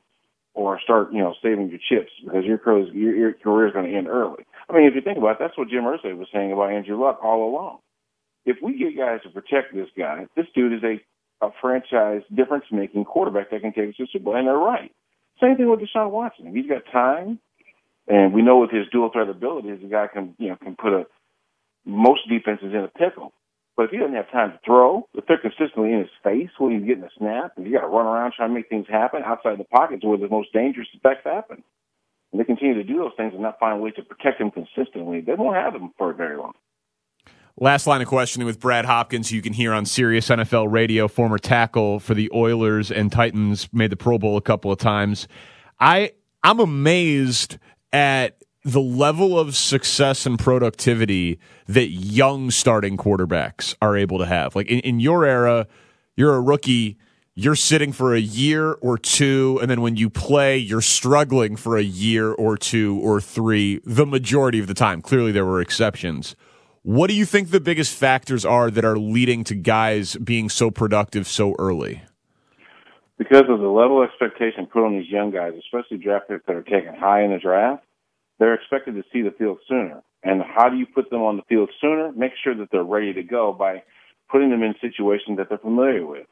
or 0.53 0.79
start 0.81 1.13
you 1.13 1.19
know 1.19 1.35
saving 1.41 1.69
your 1.69 1.79
chips 1.79 2.11
because 2.23 2.43
your 2.43 2.57
career 2.57 2.91
your, 2.93 3.33
career 3.33 3.67
is 3.67 3.73
going 3.73 3.89
to 3.89 3.95
end 3.95 4.07
early. 4.07 4.45
I 4.69 4.73
mean, 4.73 4.87
if 4.87 4.95
you 4.95 5.01
think 5.01 5.17
about 5.17 5.33
it, 5.33 5.37
that's 5.39 5.57
what 5.57 5.69
Jim 5.69 5.83
Irsay 5.83 6.17
was 6.17 6.27
saying 6.33 6.51
about 6.51 6.71
Andrew 6.71 6.99
Luck 6.99 7.19
all 7.23 7.47
along. 7.47 7.79
If 8.45 8.57
we 8.63 8.77
get 8.77 8.97
guys 8.97 9.21
to 9.23 9.29
protect 9.29 9.75
this 9.75 9.89
guy, 9.97 10.25
this 10.35 10.47
dude 10.55 10.73
is 10.73 10.83
a 10.83 10.99
a 11.45 11.51
franchise 11.61 12.23
difference 12.33 12.65
making 12.71 13.05
quarterback 13.05 13.51
that 13.51 13.61
can 13.61 13.73
take 13.73 13.89
us 13.89 13.95
to 13.97 14.03
the 14.03 14.09
Super 14.11 14.25
Bowl, 14.25 14.35
and 14.35 14.47
they're 14.47 14.57
right. 14.57 14.91
Same 15.39 15.55
thing 15.55 15.69
with 15.69 15.81
Deshaun 15.81 16.09
Watson. 16.09 16.47
If 16.47 16.55
he's 16.55 16.67
got 16.67 16.81
time, 16.91 17.39
and 18.07 18.33
we 18.33 18.41
know 18.41 18.59
with 18.59 18.71
his 18.71 18.87
dual 18.91 19.09
threat 19.11 19.29
abilities, 19.29 19.79
the 19.81 19.87
guy 19.87 20.07
can 20.07 20.35
you 20.37 20.49
know 20.49 20.55
can 20.55 20.75
put 20.75 20.93
a 20.93 21.05
most 21.85 22.27
defenses 22.29 22.73
in 22.73 22.83
a 22.83 22.87
pickle. 22.87 23.33
But 23.75 23.85
if 23.85 23.91
he 23.91 23.97
doesn't 23.97 24.15
have 24.15 24.31
time 24.31 24.51
to 24.51 24.59
throw, 24.65 25.07
if 25.13 25.25
they're 25.27 25.37
consistently 25.37 25.93
in 25.93 25.99
his 25.99 26.09
face 26.23 26.49
when 26.57 26.73
he's 26.73 26.87
getting 26.87 27.03
a 27.03 27.11
snap, 27.15 27.53
and 27.55 27.65
you 27.65 27.73
got 27.73 27.81
to 27.81 27.87
run 27.87 28.07
around 28.07 28.33
trying 28.35 28.49
to 28.49 28.55
make 28.55 28.69
things 28.69 28.87
happen 28.89 29.21
outside 29.23 29.59
the 29.59 29.65
pockets 29.65 30.03
where 30.03 30.17
the 30.17 30.27
most 30.27 30.51
dangerous 30.51 30.87
effects 30.95 31.21
happen, 31.23 31.63
and 32.31 32.41
they 32.41 32.43
continue 32.43 32.73
to 32.73 32.83
do 32.83 32.97
those 32.97 33.11
things 33.15 33.33
and 33.33 33.41
not 33.41 33.59
find 33.59 33.79
a 33.79 33.81
way 33.81 33.91
to 33.91 34.01
protect 34.01 34.41
him 34.41 34.49
consistently, 34.49 35.21
they 35.21 35.35
won't 35.35 35.55
have 35.55 35.75
him 35.75 35.91
for 35.97 36.11
very 36.13 36.37
long. 36.37 36.53
Last 37.59 37.87
line 37.87 38.01
of 38.01 38.07
questioning 38.07 38.45
with 38.45 38.59
Brad 38.59 38.85
Hopkins, 38.85 39.31
you 39.31 39.41
can 39.41 39.53
hear 39.53 39.73
on 39.73 39.85
Sirius 39.85 40.29
NFL 40.29 40.71
Radio, 40.71 41.07
former 41.07 41.39
tackle 41.39 41.99
for 41.99 42.13
the 42.13 42.29
Oilers 42.33 42.91
and 42.91 43.11
Titans, 43.11 43.67
made 43.73 43.91
the 43.91 43.95
Pro 43.95 44.17
Bowl 44.17 44.37
a 44.37 44.41
couple 44.41 44.71
of 44.71 44.77
times. 44.77 45.27
I 45.79 46.11
I'm 46.43 46.59
amazed 46.59 47.57
at 47.97 48.37
the 48.63 48.79
level 48.79 49.39
of 49.39 49.55
success 49.55 50.27
and 50.27 50.37
productivity 50.37 51.39
that 51.65 51.87
young 51.87 52.51
starting 52.51 52.95
quarterbacks 52.95 53.75
are 53.81 53.97
able 53.97 54.19
to 54.19 54.25
have. 54.27 54.55
Like 54.55 54.67
in, 54.67 54.81
in 54.81 54.99
your 54.99 55.25
era, 55.25 55.65
you're 56.15 56.35
a 56.35 56.41
rookie, 56.41 56.97
you're 57.33 57.55
sitting 57.55 57.91
for 57.91 58.13
a 58.13 58.19
year 58.19 58.73
or 58.73 58.99
two, 58.99 59.57
and 59.63 59.71
then 59.71 59.81
when 59.81 59.95
you 59.95 60.11
play, 60.11 60.57
you're 60.57 60.81
struggling 60.81 61.55
for 61.55 61.75
a 61.75 61.81
year 61.81 62.31
or 62.31 62.55
two 62.55 62.99
or 63.01 63.19
three, 63.19 63.81
the 63.83 64.05
majority 64.05 64.59
of 64.59 64.67
the 64.67 64.75
time. 64.75 65.01
Clearly, 65.01 65.31
there 65.31 65.45
were 65.45 65.59
exceptions. 65.59 66.35
What 66.83 67.07
do 67.07 67.15
you 67.15 67.25
think 67.25 67.49
the 67.49 67.59
biggest 67.59 67.95
factors 67.95 68.45
are 68.45 68.69
that 68.69 68.85
are 68.85 68.99
leading 68.99 69.43
to 69.45 69.55
guys 69.55 70.15
being 70.17 70.49
so 70.49 70.69
productive 70.69 71.25
so 71.25 71.55
early? 71.57 72.03
Because 73.17 73.45
of 73.49 73.59
the 73.59 73.67
level 73.67 74.03
of 74.03 74.09
expectation 74.09 74.67
put 74.67 74.85
on 74.85 74.99
these 74.99 75.09
young 75.09 75.31
guys, 75.31 75.53
especially 75.57 75.97
draft 75.97 76.27
picks 76.27 76.45
that 76.45 76.55
are 76.55 76.61
taken 76.61 76.93
high 76.93 77.23
in 77.23 77.31
the 77.31 77.39
draft, 77.39 77.83
they're 78.39 78.53
expected 78.53 78.95
to 78.95 79.03
see 79.11 79.21
the 79.21 79.31
field 79.31 79.59
sooner. 79.67 80.01
And 80.23 80.41
how 80.41 80.69
do 80.69 80.77
you 80.77 80.85
put 80.85 81.09
them 81.09 81.21
on 81.21 81.37
the 81.37 81.43
field 81.43 81.69
sooner? 81.79 82.11
Make 82.11 82.33
sure 82.43 82.55
that 82.55 82.69
they're 82.71 82.83
ready 82.83 83.13
to 83.13 83.23
go 83.23 83.53
by 83.53 83.83
putting 84.29 84.49
them 84.49 84.63
in 84.63 84.75
situations 84.81 85.37
that 85.37 85.49
they're 85.49 85.57
familiar 85.57 86.05
with. 86.05 86.27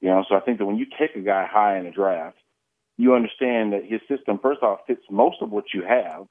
You 0.00 0.10
know, 0.10 0.24
so 0.28 0.36
I 0.36 0.40
think 0.40 0.58
that 0.58 0.66
when 0.66 0.76
you 0.76 0.86
take 0.98 1.16
a 1.16 1.20
guy 1.20 1.46
high 1.50 1.78
in 1.78 1.84
the 1.84 1.90
draft, 1.90 2.36
you 2.96 3.14
understand 3.14 3.72
that 3.72 3.84
his 3.84 4.00
system, 4.08 4.38
first 4.40 4.62
off, 4.62 4.80
fits 4.86 5.02
most 5.10 5.38
of 5.40 5.50
what 5.50 5.64
you 5.72 5.82
have, 5.82 6.26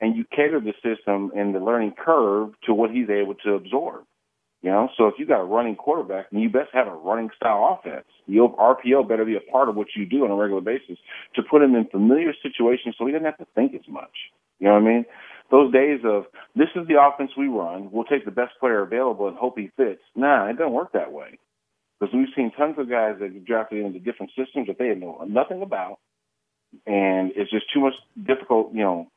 and 0.00 0.16
you 0.16 0.24
cater 0.30 0.60
the 0.60 0.72
system 0.82 1.32
and 1.36 1.54
the 1.54 1.60
learning 1.60 1.92
curve 1.98 2.50
to 2.64 2.74
what 2.74 2.90
he's 2.90 3.10
able 3.10 3.34
to 3.34 3.54
absorb. 3.54 4.04
You 4.62 4.70
know, 4.70 4.88
so 4.96 5.06
if 5.06 5.14
you 5.18 5.26
got 5.26 5.40
a 5.40 5.44
running 5.44 5.76
quarterback, 5.76 6.30
then 6.30 6.40
you 6.40 6.48
best 6.48 6.70
have 6.72 6.86
a 6.88 6.94
running 6.94 7.30
style 7.36 7.78
offense. 7.78 8.06
Your 8.26 8.56
RPO 8.56 9.08
better 9.08 9.24
be 9.24 9.36
a 9.36 9.52
part 9.52 9.68
of 9.68 9.76
what 9.76 9.88
you 9.94 10.06
do 10.06 10.24
on 10.24 10.30
a 10.30 10.34
regular 10.34 10.62
basis 10.62 10.98
to 11.34 11.42
put 11.42 11.62
him 11.62 11.74
in 11.74 11.86
familiar 11.86 12.32
situations 12.42 12.94
so 12.98 13.06
he 13.06 13.12
doesn't 13.12 13.26
have 13.26 13.38
to 13.38 13.46
think 13.54 13.74
as 13.74 13.86
much. 13.88 14.10
You 14.58 14.68
know 14.68 14.74
what 14.74 14.82
I 14.82 14.86
mean? 14.86 15.04
Those 15.50 15.72
days 15.72 16.00
of 16.04 16.24
this 16.54 16.68
is 16.74 16.88
the 16.88 17.00
offense 17.00 17.30
we 17.36 17.46
run, 17.46 17.90
we'll 17.92 18.04
take 18.04 18.24
the 18.24 18.30
best 18.30 18.52
player 18.58 18.82
available 18.82 19.28
and 19.28 19.36
hope 19.36 19.58
he 19.58 19.70
fits. 19.76 20.00
Nah, 20.14 20.48
it 20.48 20.58
doesn't 20.58 20.72
work 20.72 20.92
that 20.92 21.12
way. 21.12 21.38
Because 21.98 22.14
we've 22.14 22.28
seen 22.36 22.50
tons 22.56 22.76
of 22.78 22.90
guys 22.90 23.16
that 23.20 23.32
get 23.32 23.44
drafted 23.44 23.84
into 23.84 24.00
different 24.00 24.32
systems 24.36 24.66
that 24.66 24.78
they 24.78 24.94
know 24.94 25.24
nothing 25.28 25.62
about, 25.62 25.98
and 26.86 27.32
it's 27.36 27.50
just 27.50 27.66
too 27.72 27.80
much 27.80 27.94
difficult, 28.26 28.74
you 28.74 28.82
know, 28.82 29.08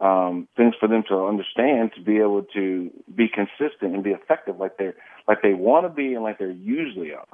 um, 0.00 0.46
things 0.56 0.74
for 0.78 0.88
them 0.88 1.04
to 1.08 1.24
understand 1.24 1.92
to 1.96 2.02
be 2.02 2.18
able 2.18 2.42
to 2.54 2.90
be 3.14 3.28
consistent 3.28 3.94
and 3.94 4.04
be 4.04 4.10
effective 4.10 4.58
like 4.58 4.76
they're 4.76 4.94
like 5.26 5.40
they 5.42 5.54
want 5.54 5.86
to 5.86 5.88
be 5.88 6.12
and 6.12 6.22
like 6.22 6.38
they're 6.38 6.50
usually 6.50 7.12
are. 7.14 7.24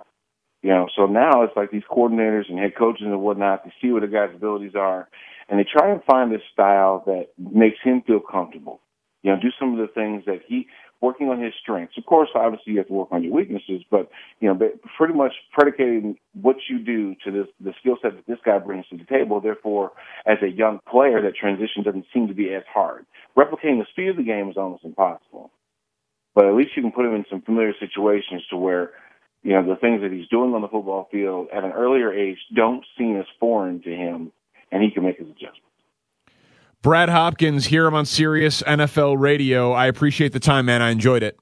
You 0.63 0.71
know, 0.71 0.89
so 0.97 1.07
now 1.07 1.43
it's 1.43 1.57
like 1.57 1.71
these 1.71 1.83
coordinators 1.91 2.49
and 2.49 2.59
head 2.59 2.77
coaches 2.79 3.03
and 3.05 3.21
whatnot, 3.21 3.65
they 3.65 3.73
see 3.83 3.91
what 3.91 4.03
the 4.03 4.09
guy's 4.09 4.35
abilities 4.35 4.75
are 4.77 5.09
and 5.49 5.59
they 5.59 5.67
try 5.71 5.91
and 5.91 6.03
find 6.05 6.33
this 6.33 6.43
style 6.53 7.03
that 7.07 7.27
makes 7.39 7.79
him 7.83 8.03
feel 8.07 8.21
comfortable. 8.21 8.81
You 9.23 9.33
know, 9.33 9.41
do 9.41 9.51
some 9.59 9.73
of 9.73 9.79
the 9.79 9.93
things 9.93 10.25
that 10.27 10.41
he 10.47 10.67
working 11.01 11.29
on 11.29 11.41
his 11.41 11.53
strengths. 11.61 11.99
Of 11.99 12.07
course, 12.07 12.29
obviously 12.35 12.73
you 12.73 12.79
have 12.79 12.87
to 12.87 12.93
work 12.93 13.09
on 13.11 13.23
your 13.23 13.33
weaknesses, 13.33 13.83
but 13.91 14.09
you 14.41 14.49
know, 14.49 14.59
pretty 14.97 15.15
much 15.15 15.33
predicating 15.53 16.17
what 16.41 16.57
you 16.69 16.79
do 16.79 17.15
to 17.25 17.31
this 17.31 17.47
the 17.61 17.75
skill 17.81 17.97
set 18.01 18.15
that 18.17 18.27
this 18.27 18.39
guy 18.45 18.59
brings 18.59 18.87
to 18.89 18.97
the 18.97 19.05
table. 19.05 19.41
Therefore, 19.41 19.93
as 20.27 20.39
a 20.43 20.49
young 20.49 20.81
player, 20.89 21.21
that 21.21 21.37
transition 21.37 21.83
doesn't 21.85 22.07
seem 22.15 22.29
to 22.29 22.35
be 22.35 22.55
as 22.55 22.63
hard. 22.73 23.05
Replicating 23.37 23.79
the 23.79 23.87
speed 23.91 24.09
of 24.09 24.17
the 24.17 24.23
game 24.23 24.49
is 24.49 24.57
almost 24.57 24.85
impossible, 24.85 25.51
but 26.35 26.47
at 26.47 26.55
least 26.55 26.71
you 26.77 26.83
can 26.83 26.93
put 26.93 27.05
him 27.05 27.15
in 27.15 27.25
some 27.29 27.43
familiar 27.43 27.75
situations 27.79 28.43
to 28.51 28.57
where 28.57 28.93
you 29.43 29.53
know 29.53 29.67
the 29.67 29.77
things 29.77 30.03
that 30.03 30.13
he's 30.13 30.29
doing 30.29 30.55
on 30.55 30.63
the 30.63 30.69
football 30.69 31.09
field 31.11 31.49
at 31.53 31.65
an 31.65 31.73
earlier 31.73 32.13
age 32.13 32.39
don't 32.55 32.85
seem 32.97 33.17
as 33.17 33.27
foreign 33.41 33.83
to 33.83 33.91
him, 33.91 34.33
and 34.71 34.83
he 34.83 34.91
can 34.91 35.03
make 35.03 35.19
his 35.19 35.29
adjustments. 35.29 35.61
Brad 36.83 37.09
Hopkins 37.09 37.67
here 37.67 37.89
on 37.89 38.07
Sirius 38.07 38.63
NFL 38.63 39.21
Radio. 39.21 39.73
I 39.73 39.87
appreciate 39.87 40.33
the 40.33 40.41
time, 40.41 40.67
man. 40.67 40.83
I 40.83 40.91
enjoyed 40.91 41.23
it. 41.23 41.39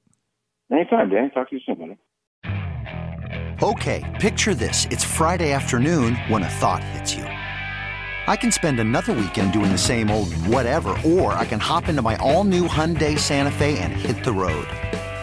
Anytime, 0.71 1.09
Danny. 1.11 1.31
Talk 1.31 1.49
to 1.51 1.57
you 1.57 1.63
soon, 1.65 1.77
buddy. 1.77 1.97
Okay, 3.63 4.17
picture 4.21 4.55
this. 4.55 4.87
It's 4.91 5.05
Friday 5.05 5.53
afternoon 5.53 6.15
when 6.29 6.43
a 6.43 6.49
thought 6.49 6.83
hits 6.83 7.15
you. 7.15 7.25
I 7.25 8.37
can 8.37 8.53
spend 8.53 8.81
another 8.81 9.13
weekend 9.13 9.53
doing 9.53 9.73
the 9.73 9.79
same 9.79 10.11
old 10.11 10.33
whatever, 10.47 10.97
or 11.05 11.33
I 11.33 11.45
can 11.45 11.59
hop 11.61 11.89
into 11.89 12.01
my 12.01 12.17
all-new 12.17 12.69
Hyundai 12.69 13.19
Santa 13.19 13.51
Fe 13.51 13.79
and 13.79 13.93
hit 13.93 14.25
the 14.25 14.33
road. 14.33 14.67